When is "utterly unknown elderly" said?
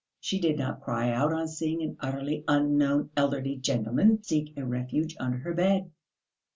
1.99-3.57